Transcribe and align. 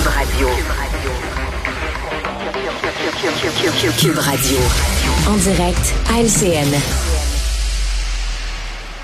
Cube 0.00 0.08
Radio. 0.08 0.48
Cube 3.98 4.18
Radio. 4.18 4.58
En 5.28 5.34
direct 5.34 5.94
à 6.08 6.22
LCN. 6.22 6.74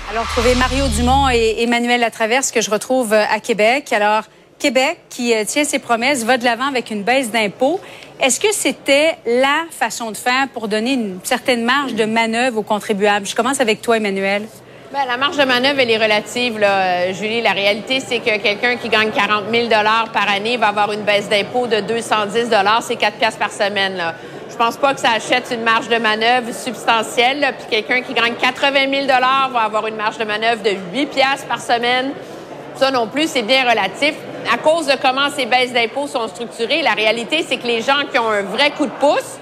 Alors, 0.09 0.25
trouvez 0.25 0.55
Mario 0.55 0.87
Dumont 0.87 1.29
et 1.29 1.61
Emmanuel 1.61 1.99
Latraverse 1.99 2.51
que 2.51 2.61
je 2.61 2.71
retrouve 2.71 3.13
euh, 3.13 3.25
à 3.29 3.39
Québec. 3.39 3.93
Alors, 3.93 4.23
Québec, 4.57 4.97
qui 5.09 5.35
euh, 5.35 5.45
tient 5.45 5.65
ses 5.65 5.77
promesses, 5.77 6.23
va 6.23 6.39
de 6.39 6.43
l'avant 6.43 6.65
avec 6.65 6.89
une 6.89 7.03
baisse 7.03 7.29
d'impôts. 7.29 7.79
Est-ce 8.19 8.39
que 8.39 8.51
c'était 8.51 9.17
la 9.27 9.65
façon 9.69 10.09
de 10.09 10.17
faire 10.17 10.47
pour 10.51 10.67
donner 10.67 10.93
une 10.93 11.19
certaine 11.23 11.63
marge 11.63 11.93
de 11.93 12.05
manœuvre 12.05 12.57
aux 12.57 12.63
contribuables? 12.63 13.27
Je 13.27 13.35
commence 13.35 13.61
avec 13.61 13.83
toi, 13.83 13.97
Emmanuel. 13.97 14.47
Bien, 14.91 15.05
la 15.05 15.17
marge 15.17 15.35
de 15.35 15.43
manœuvre, 15.43 15.79
elle 15.81 15.91
est 15.91 15.97
relative, 15.97 16.59
là, 16.59 16.79
euh, 16.79 17.13
Julie. 17.13 17.41
La 17.41 17.51
réalité, 17.51 17.99
c'est 17.99 18.19
que 18.19 18.37
quelqu'un 18.37 18.77
qui 18.77 18.87
gagne 18.87 19.11
40 19.11 19.45
000 19.51 19.67
par 20.13 20.29
année 20.29 20.55
va 20.55 20.67
avoir 20.67 20.93
une 20.93 21.01
baisse 21.01 21.27
d'impôt 21.27 21.67
de 21.67 21.81
210 21.81 22.49
C'est 22.81 22.95
4 22.95 23.17
piastres 23.17 23.39
par 23.39 23.51
semaine. 23.51 23.97
Là. 23.97 24.13
Je 24.49 24.55
pense 24.55 24.77
pas 24.77 24.93
que 24.93 25.01
ça 25.01 25.11
achète 25.11 25.51
une 25.51 25.63
marge 25.63 25.89
de 25.89 25.97
manœuvre 25.97 26.53
substantielle. 26.53 27.53
Puis 27.59 27.67
quelqu'un 27.69 28.01
qui 28.01 28.13
gagne 28.13 28.35
80 28.35 29.07
000 29.07 29.07
va 29.07 29.59
avoir 29.59 29.87
une 29.87 29.97
marge 29.97 30.17
de 30.17 30.23
manœuvre 30.23 30.63
de 30.63 30.71
8 30.93 31.07
piastres 31.07 31.47
par 31.47 31.59
semaine. 31.59 32.11
Ça 32.75 32.89
non 32.89 33.07
plus, 33.07 33.29
c'est 33.29 33.41
bien 33.41 33.69
relatif 33.69 34.13
à 34.51 34.57
cause 34.57 34.87
de 34.87 34.93
comment 35.01 35.29
ces 35.35 35.45
baisses 35.45 35.73
d'impôts 35.73 36.07
sont 36.07 36.27
structurées, 36.27 36.81
la 36.81 36.91
réalité, 36.91 37.45
c'est 37.47 37.57
que 37.57 37.67
les 37.67 37.81
gens 37.81 38.05
qui 38.11 38.17
ont 38.17 38.29
un 38.29 38.43
vrai 38.43 38.71
coup 38.71 38.85
de 38.85 38.91
pouce, 38.91 39.37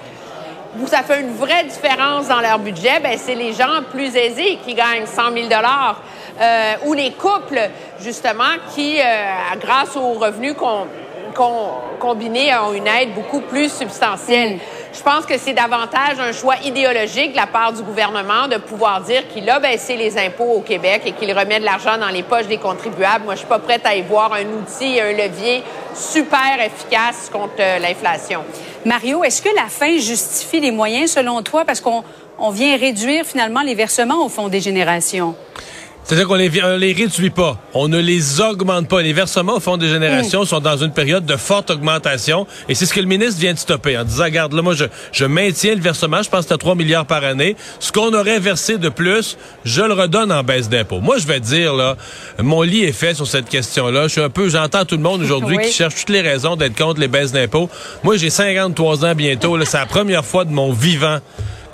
où 0.80 0.86
ça 0.86 1.02
fait 1.02 1.20
une 1.20 1.34
vraie 1.34 1.64
différence 1.64 2.28
dans 2.28 2.40
leur 2.40 2.58
budget, 2.58 3.00
ben 3.02 3.16
c'est 3.18 3.34
les 3.34 3.52
gens 3.52 3.82
plus 3.90 4.14
aisés 4.16 4.58
qui 4.64 4.74
gagnent 4.74 5.06
100 5.06 5.32
000 5.32 5.48
euh, 6.40 6.74
ou 6.84 6.92
les 6.94 7.12
couples, 7.12 7.60
justement, 8.00 8.44
qui, 8.74 9.00
euh, 9.00 9.04
grâce 9.60 9.96
aux 9.96 10.12
revenus 10.12 10.54
combinés, 11.98 12.54
ont 12.54 12.72
une 12.72 12.86
aide 12.86 13.14
beaucoup 13.14 13.40
plus 13.40 13.72
substantielle. 13.72 14.56
Mm. 14.56 14.60
Je 14.96 15.02
pense 15.02 15.26
que 15.26 15.36
c'est 15.36 15.52
davantage 15.52 16.18
un 16.18 16.32
choix 16.32 16.56
idéologique 16.64 17.32
de 17.32 17.36
la 17.36 17.46
part 17.46 17.70
du 17.70 17.82
gouvernement 17.82 18.48
de 18.48 18.56
pouvoir 18.56 19.02
dire 19.02 19.28
qu'il 19.28 19.48
a 19.50 19.60
baissé 19.60 19.94
les 19.94 20.16
impôts 20.16 20.54
au 20.54 20.60
Québec 20.60 21.02
et 21.04 21.12
qu'il 21.12 21.30
remet 21.36 21.60
de 21.60 21.66
l'argent 21.66 21.98
dans 21.98 22.08
les 22.08 22.22
poches 22.22 22.46
des 22.46 22.56
contribuables. 22.56 23.26
Moi, 23.26 23.34
je 23.34 23.40
suis 23.40 23.48
pas 23.48 23.58
prête 23.58 23.84
à 23.84 23.94
y 23.94 24.00
voir 24.00 24.32
un 24.32 24.46
outil, 24.46 24.98
un 24.98 25.12
levier 25.12 25.62
super 25.94 26.58
efficace 26.64 27.28
contre 27.30 27.60
euh, 27.60 27.78
l'inflation. 27.78 28.42
Mario, 28.86 29.22
est-ce 29.22 29.42
que 29.42 29.54
la 29.54 29.66
fin 29.68 29.98
justifie 29.98 30.60
les 30.60 30.70
moyens 30.70 31.10
selon 31.10 31.42
toi? 31.42 31.66
Parce 31.66 31.82
qu'on 31.82 32.02
on 32.38 32.50
vient 32.50 32.74
réduire 32.78 33.26
finalement 33.26 33.60
les 33.60 33.74
versements 33.74 34.24
au 34.24 34.30
Fonds 34.30 34.48
des 34.48 34.60
générations. 34.60 35.34
C'est-à-dire 36.06 36.28
qu'on 36.28 36.36
les, 36.36 36.48
les 36.48 36.92
réduit 36.92 37.30
pas. 37.30 37.58
On 37.74 37.88
ne 37.88 37.98
les 37.98 38.40
augmente 38.40 38.86
pas. 38.86 39.02
Les 39.02 39.12
versements 39.12 39.56
au 39.56 39.60
Fonds 39.60 39.76
des 39.76 39.88
générations 39.88 40.42
mm. 40.42 40.46
sont 40.46 40.60
dans 40.60 40.76
une 40.76 40.92
période 40.92 41.26
de 41.26 41.34
forte 41.34 41.72
augmentation. 41.72 42.46
Et 42.68 42.76
c'est 42.76 42.86
ce 42.86 42.94
que 42.94 43.00
le 43.00 43.06
ministre 43.06 43.40
vient 43.40 43.52
de 43.52 43.58
stopper 43.58 43.98
en 43.98 44.04
disant, 44.04 44.22
regarde, 44.22 44.52
là, 44.52 44.62
moi, 44.62 44.74
je, 44.74 44.84
je 45.10 45.24
maintiens 45.24 45.74
le 45.74 45.80
versement. 45.80 46.22
Je 46.22 46.30
pense 46.30 46.42
que 46.42 46.48
c'est 46.48 46.54
à 46.54 46.58
3 46.58 46.76
milliards 46.76 47.06
par 47.06 47.24
année. 47.24 47.56
Ce 47.80 47.90
qu'on 47.90 48.14
aurait 48.14 48.38
versé 48.38 48.78
de 48.78 48.88
plus, 48.88 49.36
je 49.64 49.82
le 49.82 49.94
redonne 49.94 50.30
en 50.30 50.44
baisse 50.44 50.68
d'impôts. 50.68 51.00
Moi, 51.00 51.18
je 51.18 51.26
vais 51.26 51.40
dire, 51.40 51.74
là, 51.74 51.96
mon 52.40 52.62
lit 52.62 52.84
est 52.84 52.92
fait 52.92 53.14
sur 53.14 53.26
cette 53.26 53.48
question-là. 53.48 54.04
Je 54.04 54.12
suis 54.12 54.20
un 54.20 54.30
peu, 54.30 54.48
j'entends 54.48 54.84
tout 54.84 54.96
le 54.96 55.02
monde 55.02 55.22
aujourd'hui 55.22 55.58
qui 55.64 55.72
cherche 55.72 55.96
toutes 55.96 56.10
les 56.10 56.20
raisons 56.22 56.54
d'être 56.54 56.78
contre 56.78 57.00
les 57.00 57.08
baisses 57.08 57.32
d'impôts. 57.32 57.68
Moi, 58.04 58.16
j'ai 58.16 58.30
53 58.30 59.04
ans 59.04 59.14
bientôt. 59.16 59.58
C'est 59.64 59.76
la 59.76 59.86
première 59.86 60.24
fois 60.24 60.44
de 60.44 60.52
mon 60.52 60.72
vivant 60.72 61.18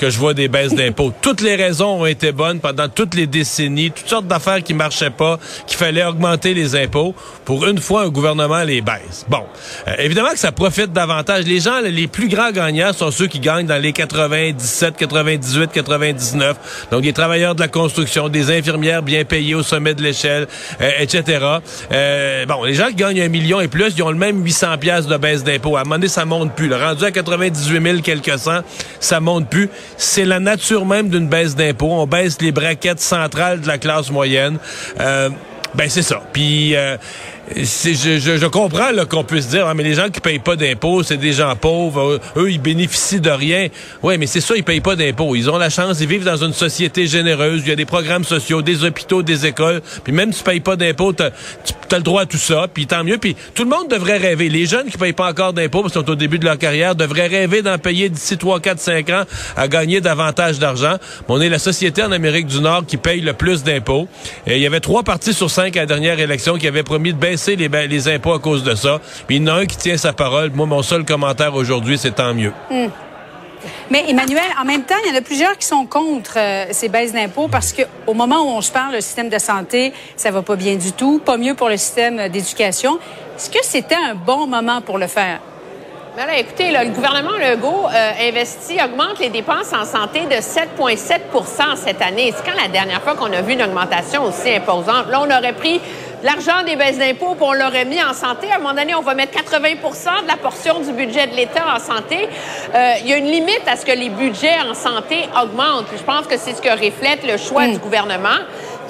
que 0.02 0.10
je 0.10 0.18
vois 0.18 0.34
des 0.34 0.48
baisses 0.48 0.74
d'impôts. 0.74 1.12
Toutes 1.22 1.40
les 1.42 1.54
raisons 1.54 2.00
ont 2.00 2.06
été 2.06 2.32
bonnes 2.32 2.58
pendant 2.58 2.88
toutes 2.88 3.14
les 3.14 3.28
décennies, 3.28 3.92
toutes 3.92 4.08
sortes 4.08 4.26
d'affaires 4.26 4.60
qui 4.60 4.74
marchaient 4.74 5.10
pas, 5.10 5.38
qu'il 5.68 5.78
fallait 5.78 6.04
augmenter 6.04 6.54
les 6.54 6.74
impôts. 6.74 7.14
Pour 7.44 7.64
une 7.68 7.78
fois, 7.78 8.02
un 8.02 8.08
gouvernement 8.08 8.64
les 8.64 8.80
baisse. 8.80 9.24
Bon, 9.28 9.44
euh, 9.86 9.94
évidemment 10.00 10.30
que 10.30 10.40
ça 10.40 10.50
profite 10.50 10.92
davantage. 10.92 11.44
Les 11.44 11.60
gens, 11.60 11.78
les 11.80 12.08
plus 12.08 12.26
grands 12.26 12.50
gagnants 12.50 12.92
sont 12.92 13.12
ceux 13.12 13.28
qui 13.28 13.38
gagnent 13.38 13.66
dans 13.66 13.80
les 13.80 13.92
97, 13.92 14.96
98, 14.96 15.70
99. 15.70 16.88
Donc, 16.90 17.02
des 17.02 17.12
travailleurs 17.12 17.54
de 17.54 17.60
la 17.60 17.68
construction, 17.68 18.28
des 18.28 18.50
infirmières 18.50 19.04
bien 19.04 19.24
payées 19.24 19.54
au 19.54 19.62
sommet 19.62 19.94
de 19.94 20.02
l'échelle, 20.02 20.48
euh, 20.80 20.90
etc. 20.98 21.46
Euh, 21.92 22.44
bon, 22.46 22.64
les 22.64 22.74
gens 22.74 22.88
qui 22.88 22.96
gagnent 22.96 23.22
un 23.22 23.28
million 23.28 23.60
et 23.60 23.68
plus, 23.68 23.94
ils 23.96 24.02
ont 24.02 24.10
le 24.10 24.18
même 24.18 24.44
800 24.44 24.78
pièces 24.78 25.06
de 25.06 25.16
baisse 25.16 25.44
d'impôts. 25.44 25.76
À 25.76 25.82
un 25.82 25.84
moment 25.84 25.94
donné, 25.94 26.08
ça 26.08 26.24
monte 26.24 26.56
plus. 26.56 26.66
Le 26.66 26.74
rendu 26.74 27.04
à 27.04 27.12
98 27.12 27.80
000 27.80 27.98
quelques 28.02 28.36
cents, 28.36 28.62
ça 28.98 29.20
monte 29.20 29.48
plus 29.48 29.70
c'est 29.96 30.24
la 30.24 30.40
nature 30.40 30.86
même 30.86 31.08
d'une 31.08 31.28
baisse 31.28 31.54
d'impôts. 31.54 31.90
On 31.90 32.06
baisse 32.06 32.40
les 32.40 32.52
braquettes 32.52 33.00
centrales 33.00 33.60
de 33.60 33.66
la 33.66 33.78
classe 33.78 34.10
moyenne. 34.10 34.58
Euh, 35.00 35.30
ben 35.74 35.88
c'est 35.88 36.02
ça. 36.02 36.22
Puis 36.32 36.76
euh, 36.76 36.96
je, 37.56 38.18
je, 38.18 38.36
je, 38.36 38.46
comprends 38.46 38.90
qu'on 39.08 39.24
puisse 39.24 39.48
dire, 39.48 39.66
ah, 39.66 39.74
mais 39.74 39.82
les 39.82 39.94
gens 39.94 40.08
qui 40.08 40.20
payent 40.20 40.38
pas 40.38 40.56
d'impôts, 40.56 41.02
c'est 41.02 41.16
des 41.16 41.32
gens 41.32 41.54
pauvres, 41.56 42.20
eux, 42.36 42.50
ils 42.50 42.60
bénéficient 42.60 43.20
de 43.20 43.30
rien. 43.30 43.68
Oui, 44.02 44.18
mais 44.18 44.26
c'est 44.26 44.40
ça, 44.40 44.54
ils 44.56 44.64
payent 44.64 44.80
pas 44.80 44.96
d'impôts. 44.96 45.34
Ils 45.34 45.50
ont 45.50 45.58
la 45.58 45.70
chance, 45.70 46.00
ils 46.00 46.06
vivent 46.06 46.24
dans 46.24 46.42
une 46.44 46.52
société 46.52 47.06
généreuse, 47.06 47.62
il 47.64 47.68
y 47.68 47.72
a 47.72 47.76
des 47.76 47.84
programmes 47.84 48.24
sociaux, 48.24 48.62
des 48.62 48.84
hôpitaux, 48.84 49.22
des 49.22 49.46
écoles, 49.46 49.82
puis 50.04 50.12
même 50.12 50.32
si 50.32 50.38
tu 50.38 50.44
payes 50.44 50.60
pas 50.60 50.76
d'impôts, 50.76 51.12
tu 51.12 51.22
as 51.22 51.32
le 51.96 52.02
droit 52.02 52.22
à 52.22 52.26
tout 52.26 52.38
ça, 52.38 52.66
puis 52.72 52.86
tant 52.86 53.04
mieux. 53.04 53.18
Puis 53.18 53.36
tout 53.54 53.64
le 53.64 53.70
monde 53.70 53.88
devrait 53.88 54.16
rêver. 54.16 54.48
Les 54.48 54.66
jeunes 54.66 54.88
qui 54.88 54.96
payent 54.96 55.12
pas 55.12 55.30
encore 55.30 55.52
d'impôts, 55.52 55.82
parce 55.82 55.92
qu'ils 55.92 56.02
sont 56.02 56.10
au 56.10 56.16
début 56.16 56.38
de 56.38 56.44
leur 56.44 56.58
carrière, 56.58 56.94
devraient 56.94 57.26
rêver 57.26 57.62
d'en 57.62 57.78
payer 57.78 58.08
d'ici 58.08 58.38
3, 58.38 58.60
4, 58.60 58.78
5 58.78 59.10
ans 59.10 59.24
à 59.56 59.68
gagner 59.68 60.00
davantage 60.00 60.58
d'argent. 60.58 60.96
On 61.28 61.40
est 61.40 61.48
la 61.48 61.58
société 61.58 62.02
en 62.02 62.12
Amérique 62.12 62.46
du 62.46 62.60
Nord 62.60 62.84
qui 62.86 62.96
paye 62.96 63.20
le 63.20 63.32
plus 63.32 63.62
d'impôts. 63.62 64.08
Il 64.46 64.58
y 64.58 64.66
avait 64.66 64.80
trois 64.80 65.02
partis 65.02 65.32
sur 65.32 65.50
cinq 65.50 65.76
à 65.76 65.80
la 65.80 65.86
dernière 65.86 66.18
élection 66.18 66.56
qui 66.56 66.66
avaient 66.66 66.82
promis 66.82 67.12
de 67.12 67.18
baisser 67.18 67.41
les, 67.46 67.68
les 67.88 68.08
impôts 68.08 68.32
à 68.32 68.38
cause 68.38 68.64
de 68.64 68.74
ça. 68.74 69.00
Puis 69.26 69.36
il 69.36 69.42
y 69.42 69.50
en 69.50 69.54
a 69.54 69.60
un 69.60 69.66
qui 69.66 69.76
tient 69.76 69.96
sa 69.96 70.12
parole. 70.12 70.50
Moi, 70.54 70.66
mon 70.66 70.82
seul 70.82 71.04
commentaire 71.04 71.54
aujourd'hui, 71.54 71.98
c'est 71.98 72.12
tant 72.12 72.34
mieux. 72.34 72.52
Hmm. 72.70 72.88
Mais 73.90 74.04
Emmanuel, 74.08 74.42
en 74.60 74.64
même 74.64 74.82
temps, 74.82 74.94
il 75.04 75.12
y 75.12 75.14
en 75.14 75.18
a 75.18 75.22
plusieurs 75.22 75.56
qui 75.56 75.66
sont 75.66 75.86
contre 75.86 76.34
euh, 76.36 76.66
ces 76.70 76.88
baisses 76.88 77.12
d'impôts 77.12 77.48
parce 77.48 77.72
qu'au 77.72 78.14
moment 78.14 78.42
où 78.42 78.48
on 78.48 78.60
se 78.60 78.72
parle, 78.72 78.94
le 78.94 79.00
système 79.00 79.28
de 79.28 79.38
santé, 79.38 79.92
ça 80.16 80.30
va 80.30 80.42
pas 80.42 80.56
bien 80.56 80.76
du 80.76 80.92
tout, 80.92 81.20
pas 81.24 81.36
mieux 81.36 81.54
pour 81.54 81.68
le 81.68 81.76
système 81.76 82.28
d'éducation. 82.28 82.98
Est-ce 83.36 83.50
que 83.50 83.62
c'était 83.62 83.94
un 83.94 84.14
bon 84.14 84.46
moment 84.46 84.80
pour 84.80 84.98
le 84.98 85.06
faire? 85.06 85.40
Ben 86.14 86.26
là, 86.26 86.36
écoutez, 86.36 86.70
le 86.70 86.90
gouvernement 86.90 87.38
Legault 87.38 87.86
euh, 87.88 88.28
investit, 88.28 88.76
augmente 88.84 89.18
les 89.18 89.30
dépenses 89.30 89.72
en 89.72 89.86
santé 89.86 90.20
de 90.26 90.34
7,7% 90.34 91.76
cette 91.76 92.02
année. 92.02 92.34
C'est 92.36 92.44
quand 92.44 92.60
la 92.60 92.68
dernière 92.68 93.00
fois 93.00 93.14
qu'on 93.14 93.32
a 93.32 93.40
vu 93.40 93.54
une 93.54 93.62
augmentation 93.62 94.24
aussi 94.24 94.54
imposante? 94.54 95.08
Là, 95.08 95.22
on 95.22 95.30
aurait 95.30 95.54
pris 95.54 95.80
l'argent 96.22 96.62
des 96.64 96.76
baisses 96.76 96.98
d'impôts, 96.98 97.36
on 97.40 97.52
l'aurait 97.52 97.84
mis 97.84 98.02
en 98.02 98.12
santé. 98.12 98.50
À 98.50 98.56
un 98.56 98.58
moment 98.58 98.74
donné, 98.74 98.94
on 98.94 99.02
va 99.02 99.14
mettre 99.14 99.38
80% 99.38 100.22
de 100.22 100.28
la 100.28 100.36
portion 100.36 100.80
du 100.80 100.92
budget 100.92 101.26
de 101.26 101.34
l'État 101.34 101.64
en 101.74 101.78
santé. 101.78 102.28
Euh, 102.74 102.92
il 103.00 103.08
y 103.08 103.12
a 103.12 103.16
une 103.16 103.26
limite 103.26 103.62
à 103.66 103.76
ce 103.76 103.84
que 103.84 103.92
les 103.92 104.08
budgets 104.08 104.60
en 104.68 104.74
santé 104.74 105.28
augmentent. 105.40 105.86
Je 105.96 106.02
pense 106.02 106.26
que 106.26 106.36
c'est 106.36 106.54
ce 106.54 106.62
que 106.62 106.70
reflète 106.70 107.26
le 107.26 107.36
choix 107.36 107.66
du 107.66 107.78
gouvernement. 107.78 108.28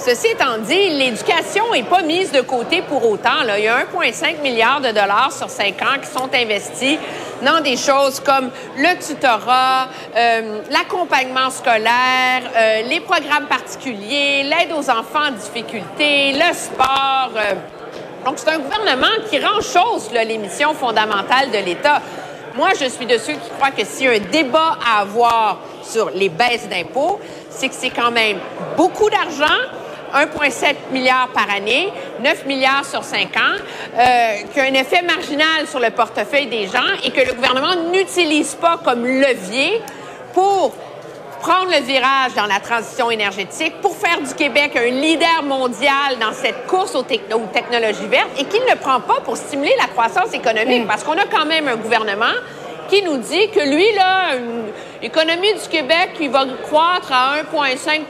Ceci 0.04 0.26
étant 0.32 0.58
dit, 0.58 0.88
l'éducation 0.88 1.70
n'est 1.72 1.84
pas 1.84 2.02
mise 2.02 2.32
de 2.32 2.40
côté 2.40 2.82
pour 2.82 3.08
autant. 3.08 3.44
Là. 3.46 3.56
Il 3.56 3.66
y 3.66 3.68
a 3.68 3.84
1,5 3.84 4.40
milliard 4.42 4.80
de 4.80 4.88
dollars 4.88 5.30
sur 5.30 5.48
cinq 5.48 5.80
ans 5.80 5.96
qui 6.02 6.08
sont 6.08 6.28
investis 6.34 6.98
dans 7.40 7.60
des 7.60 7.76
choses 7.76 8.18
comme 8.18 8.50
le 8.76 8.98
tutorat, 8.98 9.86
euh, 10.16 10.58
l'accompagnement 10.70 11.50
scolaire, 11.50 12.42
euh, 12.56 12.82
les 12.82 12.98
programmes 12.98 13.46
particuliers, 13.46 14.42
l'aide 14.42 14.72
aux 14.76 14.90
enfants 14.90 15.28
en 15.28 15.30
difficulté, 15.30 16.32
le 16.32 16.52
sport. 16.52 17.30
Euh. 17.36 17.54
Donc, 18.24 18.38
c'est 18.38 18.50
un 18.50 18.58
gouvernement 18.58 19.22
qui 19.30 19.38
rend 19.38 19.60
chose 19.60 20.10
les 20.12 20.38
missions 20.38 20.74
fondamentales 20.74 21.52
de 21.52 21.58
l'État. 21.58 22.02
Moi, 22.56 22.70
je 22.70 22.86
suis 22.86 23.06
de 23.06 23.18
ceux 23.18 23.34
qui 23.34 23.50
croient 23.56 23.70
que 23.70 23.84
s'il 23.84 24.06
y 24.06 24.08
a 24.08 24.12
un 24.14 24.30
débat 24.32 24.78
à 24.84 25.02
avoir 25.02 25.58
sur 25.84 26.10
les 26.10 26.28
baisses 26.28 26.68
d'impôts, 26.68 27.20
c'est 27.50 27.68
que 27.68 27.74
c'est 27.74 27.90
quand 27.90 28.10
même 28.10 28.38
beaucoup 28.76 29.08
d'argent 29.08 29.60
1,7 30.14 30.92
milliard 30.92 31.28
par 31.34 31.50
année, 31.54 31.92
9 32.20 32.46
milliards 32.46 32.84
sur 32.84 33.02
5 33.02 33.36
ans, 33.36 33.58
euh, 33.98 34.34
qui 34.52 34.60
a 34.60 34.64
un 34.64 34.74
effet 34.74 35.02
marginal 35.02 35.66
sur 35.66 35.80
le 35.80 35.90
portefeuille 35.90 36.46
des 36.46 36.66
gens 36.66 36.80
et 37.04 37.10
que 37.10 37.26
le 37.26 37.34
gouvernement 37.34 37.74
n'utilise 37.90 38.54
pas 38.54 38.78
comme 38.84 39.04
levier 39.04 39.80
pour 40.34 40.72
prendre 41.42 41.72
le 41.72 41.84
virage 41.84 42.34
dans 42.36 42.46
la 42.46 42.60
transition 42.60 43.10
énergétique, 43.10 43.80
pour 43.82 43.96
faire 43.96 44.20
du 44.20 44.32
Québec 44.32 44.76
un 44.76 44.90
leader 44.90 45.42
mondial 45.42 46.16
dans 46.20 46.32
cette 46.32 46.68
course 46.68 46.94
aux, 46.94 47.02
technologies 47.02 48.06
vertes 48.06 48.30
et 48.38 48.44
qu'il 48.44 48.60
ne 48.60 48.76
prend 48.76 49.00
pas 49.00 49.20
pour 49.24 49.36
stimuler 49.36 49.74
la 49.76 49.88
croissance 49.88 50.32
économique, 50.32 50.84
mm. 50.84 50.86
parce 50.86 51.02
qu'on 51.02 51.18
a 51.18 51.26
quand 51.26 51.44
même 51.44 51.66
un 51.66 51.76
gouvernement 51.76 52.32
qui 52.92 53.02
nous 53.02 53.16
dit 53.16 53.48
que 53.48 53.60
lui, 53.60 53.86
là, 53.94 54.34
l'économie 55.00 55.54
du 55.54 55.68
Québec, 55.70 56.10
il 56.20 56.28
va 56.28 56.44
croître 56.62 57.10
à 57.10 57.36
1,5 57.42 58.02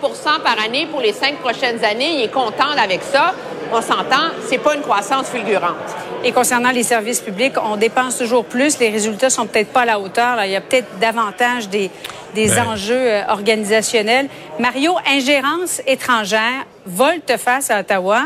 par 0.43 0.59
année 0.61 0.89
pour 0.91 1.01
les 1.01 1.13
cinq 1.13 1.37
prochaines 1.37 1.85
années. 1.85 2.17
Il 2.17 2.23
est 2.23 2.33
content 2.33 2.73
avec 2.77 3.01
ça. 3.05 3.33
On 3.73 3.81
s'entend, 3.81 4.33
c'est 4.49 4.59
pas 4.59 4.75
une 4.75 4.81
croissance 4.81 5.29
fulgurante. 5.29 5.77
Et 6.25 6.33
concernant 6.33 6.73
les 6.73 6.83
services 6.83 7.21
publics, 7.21 7.53
on 7.65 7.77
dépense 7.77 8.19
toujours 8.19 8.45
plus. 8.45 8.81
Les 8.81 8.91
résultats 8.91 9.31
sont 9.31 9.47
peut-être 9.47 9.73
pas 9.73 9.83
à 9.83 9.85
la 9.85 10.01
hauteur. 10.01 10.45
Il 10.45 10.51
y 10.51 10.57
a 10.57 10.61
peut-être 10.61 10.99
davantage 10.99 11.69
des, 11.69 11.89
des 12.35 12.49
ben. 12.49 12.67
enjeux 12.67 12.97
euh, 12.97 13.23
organisationnels. 13.29 14.29
Mario, 14.59 14.97
ingérence 15.07 15.81
étrangère, 15.87 16.67
volte-face 16.87 17.71
à 17.71 17.79
Ottawa. 17.81 18.23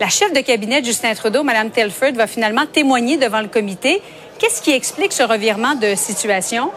La 0.00 0.08
chef 0.08 0.32
de 0.32 0.40
cabinet 0.40 0.80
de 0.80 0.86
Justin 0.86 1.12
Trudeau, 1.14 1.42
Mme 1.42 1.70
Telford, 1.70 2.12
va 2.14 2.26
finalement 2.26 2.64
témoigner 2.64 3.18
devant 3.18 3.40
le 3.40 3.48
comité. 3.48 4.00
Qu'est-ce 4.38 4.62
qui 4.62 4.70
explique 4.70 5.12
ce 5.12 5.24
revirement 5.24 5.74
de 5.74 5.96
situation? 5.96 6.70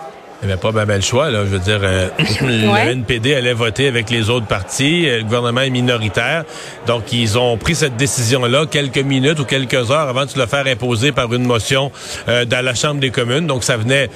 Il 0.44 0.48
n'y 0.48 0.54
avait 0.54 0.62
pas 0.62 0.72
ben, 0.72 0.96
le 0.96 1.02
choix. 1.02 1.30
Là. 1.30 1.46
Je 1.46 1.52
veux 1.52 1.60
dire, 1.60 1.82
euh, 1.84 2.10
le 2.42 2.90
NPD 2.90 3.36
allait 3.36 3.54
voter 3.54 3.88
avec 3.88 4.10
les 4.10 4.32
autres 4.32 4.48
partis. 4.48 5.08
Euh, 5.08 5.20
le 5.20 5.24
gouvernement 5.24 5.62
est 5.62 5.70
minoritaire. 5.70 6.46
Donc, 6.88 7.14
ils 7.14 7.38
ont 7.38 7.58
pris 7.58 7.76
cette 7.76 7.96
décision-là 7.96 8.66
quelques 8.66 8.98
minutes 8.98 9.40
ou 9.40 9.46
quelques 9.46 9.92
heures 9.92 10.10
avant 10.10 10.26
de 10.26 10.32
se 10.32 10.40
le 10.40 10.48
faire 10.48 10.66
imposer 10.66 11.12
par 11.12 11.32
une 11.32 11.46
motion 11.46 11.92
euh, 12.28 12.46
dans 12.46 12.66
la 12.66 12.74
Chambre 12.74 13.00
des 13.00 13.12
communes. 13.12 13.46
Donc, 13.46 13.64
ça 13.64 13.78
venait... 13.78 14.10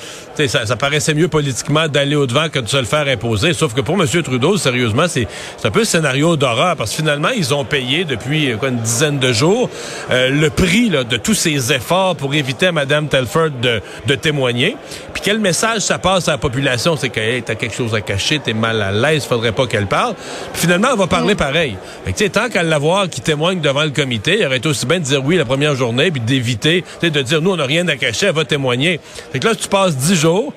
Ça, 0.48 0.66
ça 0.66 0.75
paraissait 0.75 1.13
mieux 1.13 1.27
politiquement 1.27 1.88
d'aller 1.88 2.16
au-devant 2.16 2.50
que 2.50 2.60
de 2.60 2.68
se 2.68 2.78
le 2.78 2.83
faire 2.83 3.07
imposer. 3.07 3.54
Sauf 3.54 3.74
que 3.74 3.81
pour 3.81 3.95
M. 3.95 4.07
Trudeau, 4.24 4.57
sérieusement, 4.57 5.07
c'est 5.07 5.28
un 5.63 5.71
peu 5.71 5.80
le 5.80 5.86
scénario 5.86 6.36
d'horreur. 6.36 6.75
Parce 6.75 6.89
que 6.89 6.98
finalement, 6.98 7.30
ils 7.30 7.54
ont 7.54 7.63
payé 7.63 8.04
depuis 8.04 8.54
quoi, 8.60 8.69
une 8.69 8.80
dizaine 8.80 9.19
de 9.19 9.31
jours 9.31 9.69
le 10.10 10.50
prix 10.50 10.89
là, 10.89 11.06
de 11.06 11.16
tous 11.16 11.36
ces 11.36 11.71
efforts 11.71 12.18
pour 12.18 12.33
éviter 12.33 12.68
à 12.68 12.71
Mme 12.74 13.07
Telford 13.07 13.51
de, 13.62 13.81
de 14.07 14.16
témoigner. 14.16 14.75
Puis 15.13 15.21
quel 15.24 15.39
message 15.39 15.81
ça 15.81 16.00
passe 16.00 16.14
à 16.27 16.31
la 16.31 16.38
population, 16.38 16.95
c'est 16.95 17.09
que 17.09 17.39
t'as 17.41 17.56
quelque 17.56 17.75
chose 17.75 17.94
à 17.94 18.01
cacher, 18.01 18.39
t'es 18.39 18.53
mal 18.53 18.81
à 18.81 18.91
l'aise, 18.91 19.25
faudrait 19.25 19.51
pas 19.51 19.67
qu'elle 19.67 19.88
parle. 19.88 20.15
Puis 20.53 20.62
finalement, 20.62 20.89
elle 20.91 20.97
va 20.97 21.07
parler 21.07 21.33
mm. 21.33 21.38
pareil. 21.38 21.77
Fait 22.06 22.13
que, 22.13 22.27
tant 22.31 22.50
qu'à 22.50 22.63
l'avoir 22.63 23.09
qui 23.09 23.21
témoigne 23.21 23.62
devant 23.62 23.83
le 23.83 23.91
comité, 23.91 24.38
il 24.39 24.45
aurait 24.45 24.57
été 24.57 24.69
aussi 24.69 24.85
bien 24.85 25.00
de 25.00 25.03
dire 25.03 25.23
oui 25.23 25.38
la 25.38 25.45
première 25.45 25.75
journée, 25.75 26.12
puis 26.12 26.21
d'éviter, 26.21 26.83
de 27.01 27.09
dire 27.09 27.41
nous, 27.41 27.51
on 27.51 27.57
n'a 27.57 27.65
rien 27.65 27.88
à 27.88 27.95
cacher, 27.95 28.27
elle 28.27 28.35
va 28.35 28.45
témoigner. 28.45 29.00
Fait 29.31 29.39
que 29.39 29.47
là, 29.47 29.56
tu 29.56 29.67
passes 29.67 29.95
dix 29.95 30.15
jours 30.15 30.53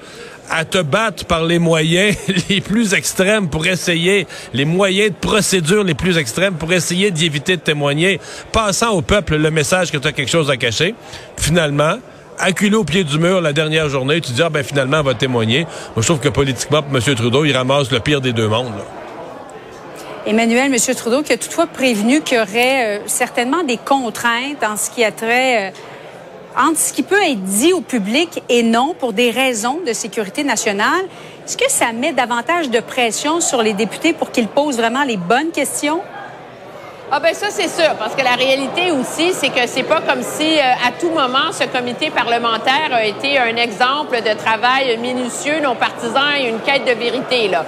à 0.50 0.64
te 0.64 0.78
battre 0.78 1.24
par 1.26 1.44
les 1.44 1.58
moyens 1.58 2.16
les 2.48 2.60
plus 2.60 2.94
extrêmes 2.94 3.48
pour 3.48 3.66
essayer, 3.66 4.26
les 4.54 4.64
moyens 4.64 5.10
de 5.10 5.14
procédure 5.14 5.84
les 5.84 5.94
plus 5.94 6.18
extrêmes 6.18 6.54
pour 6.54 6.72
essayer 6.72 7.10
d'éviter 7.10 7.56
de 7.56 7.62
témoigner, 7.62 8.20
passant 8.52 8.92
au 8.92 9.02
peuple 9.02 9.36
le 9.36 9.50
message 9.50 9.90
que 9.90 9.98
tu 9.98 10.08
as 10.08 10.12
quelque 10.12 10.30
chose 10.30 10.50
à 10.50 10.56
cacher. 10.56 10.94
Finalement, 11.36 11.98
acculé 12.38 12.76
au 12.76 12.84
pied 12.84 13.04
du 13.04 13.18
mur 13.18 13.40
la 13.40 13.52
dernière 13.52 13.88
journée, 13.88 14.20
tu 14.20 14.32
dis, 14.32 14.42
ah 14.42 14.50
ben 14.50 14.62
finalement, 14.62 14.98
elle 14.98 15.04
va 15.04 15.14
témoigner. 15.14 15.64
Moi, 15.94 16.02
je 16.02 16.06
trouve 16.06 16.20
que 16.20 16.28
politiquement, 16.28 16.82
M. 16.92 17.00
Trudeau, 17.14 17.44
il 17.44 17.56
ramasse 17.56 17.90
le 17.90 18.00
pire 18.00 18.20
des 18.20 18.32
deux 18.32 18.48
mondes. 18.48 18.82
Emmanuel, 20.26 20.72
M. 20.72 20.94
Trudeau, 20.94 21.22
qui 21.22 21.32
a 21.32 21.38
toutefois 21.38 21.66
prévenu 21.66 22.20
qu'il 22.20 22.36
y 22.36 22.40
aurait 22.40 22.98
euh, 22.98 23.02
certainement 23.06 23.64
des 23.64 23.78
contraintes 23.78 24.62
en 24.62 24.76
ce 24.76 24.90
qui 24.90 25.02
a 25.02 25.10
trait 25.10 25.68
euh, 25.68 25.70
entre 26.58 26.78
ce 26.78 26.92
qui 26.92 27.02
peut 27.02 27.22
être 27.22 27.42
dit 27.42 27.72
au 27.72 27.80
public 27.80 28.42
et 28.48 28.62
non 28.62 28.94
pour 28.98 29.12
des 29.12 29.30
raisons 29.30 29.80
de 29.86 29.92
sécurité 29.92 30.44
nationale. 30.44 31.04
Est-ce 31.46 31.56
que 31.56 31.70
ça 31.70 31.92
met 31.92 32.12
davantage 32.12 32.68
de 32.68 32.80
pression 32.80 33.40
sur 33.40 33.62
les 33.62 33.72
députés 33.72 34.12
pour 34.12 34.30
qu'ils 34.30 34.48
posent 34.48 34.76
vraiment 34.76 35.04
les 35.04 35.16
bonnes 35.16 35.50
questions? 35.50 36.00
Ah 37.10 37.20
ben 37.20 37.32
ça 37.32 37.46
c'est 37.48 37.68
sûr, 37.68 37.94
parce 37.98 38.14
que 38.14 38.22
la 38.22 38.34
réalité 38.34 38.90
aussi, 38.90 39.32
c'est 39.32 39.48
que 39.48 39.66
c'est 39.66 39.82
pas 39.82 40.02
comme 40.02 40.22
si 40.22 40.58
euh, 40.58 40.62
à 40.86 40.92
tout 40.92 41.08
moment 41.08 41.52
ce 41.52 41.64
comité 41.64 42.10
parlementaire 42.10 42.90
a 42.92 43.02
été 43.02 43.38
un 43.38 43.56
exemple 43.56 44.20
de 44.20 44.34
travail 44.36 44.94
minutieux, 44.98 45.58
non 45.62 45.74
partisan 45.74 46.34
et 46.38 46.48
une 46.48 46.60
quête 46.60 46.84
de 46.84 46.92
vérité 46.92 47.48
là. 47.48 47.64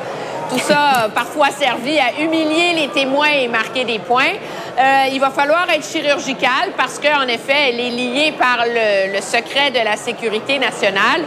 Tout 0.50 0.58
ça 0.58 1.04
a 1.04 1.08
parfois 1.14 1.48
servi 1.52 1.98
à 1.98 2.20
humilier 2.20 2.75
les 2.75 2.88
témoins 2.88 3.31
et 3.31 3.48
marquer 3.48 3.84
des 3.84 3.98
points. 3.98 4.34
Euh, 4.78 5.04
il 5.10 5.20
va 5.20 5.31
falloir 5.31 5.66
être 5.70 5.86
chirurgical 5.86 6.72
parce 6.76 6.98
qu'en 6.98 7.26
effet, 7.26 7.70
elle 7.70 7.81
est 7.81 7.90
liée 7.90 8.34
par 8.38 8.66
le, 8.66 9.14
le 9.14 9.22
secret 9.22 9.70
de 9.70 9.82
la 9.82 9.96
sécurité 9.96 10.58
nationale 10.58 11.25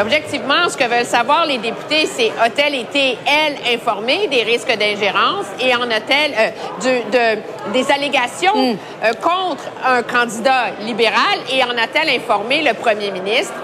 objectivement, 0.00 0.68
ce 0.68 0.76
que 0.76 0.84
veulent 0.84 1.04
savoir 1.04 1.46
les 1.46 1.58
députés, 1.58 2.06
c'est 2.06 2.32
a-t-elle 2.40 2.74
été, 2.74 3.18
elle, 3.26 3.74
informée 3.74 4.28
des 4.28 4.42
risques 4.42 4.76
d'ingérence 4.76 5.46
et 5.60 5.74
en 5.74 5.90
a-t-elle 5.90 6.32
euh, 6.36 7.36
de, 7.66 7.72
des 7.72 7.90
allégations 7.90 8.56
hmm. 8.56 8.76
euh, 9.04 9.12
contre 9.14 9.64
un 9.84 10.02
candidat 10.02 10.70
libéral 10.80 11.38
et 11.52 11.62
en 11.64 11.70
a-t-elle 11.70 12.10
informé 12.10 12.62
le 12.62 12.74
premier 12.74 13.10
ministre? 13.10 13.54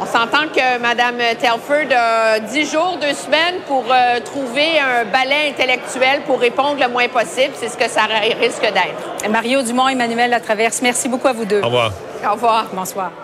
On 0.00 0.06
s'entend 0.06 0.48
que 0.52 0.78
Mme 0.80 1.18
Telford 1.38 1.96
a 1.96 2.40
dix 2.40 2.68
jours, 2.70 2.98
deux 3.00 3.14
semaines 3.14 3.60
pour 3.68 3.84
euh, 3.88 4.18
trouver 4.20 4.80
un 4.80 5.04
balai 5.04 5.50
intellectuel 5.50 6.22
pour 6.26 6.40
répondre 6.40 6.76
le 6.80 6.88
moins 6.88 7.06
possible. 7.06 7.54
C'est 7.54 7.68
ce 7.68 7.76
que 7.76 7.88
ça 7.88 8.02
risque 8.40 8.62
d'être. 8.62 9.30
Mario 9.30 9.62
Dumont, 9.62 9.88
Emmanuel 9.88 10.30
Latraverse, 10.30 10.82
merci 10.82 11.08
beaucoup 11.08 11.28
à 11.28 11.32
vous 11.32 11.44
deux. 11.44 11.60
Au 11.60 11.66
revoir. 11.66 11.92
Au 12.26 12.32
revoir. 12.32 12.66
Bonsoir. 12.72 13.21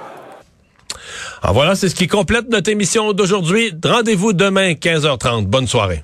Alors 1.43 1.55
voilà, 1.55 1.75
c'est 1.75 1.89
ce 1.89 1.95
qui 1.95 2.07
complète 2.07 2.49
notre 2.49 2.71
émission 2.71 3.13
d'aujourd'hui. 3.13 3.73
Rendez-vous 3.85 4.33
demain, 4.33 4.73
15h30. 4.73 5.47
Bonne 5.47 5.67
soirée. 5.67 6.03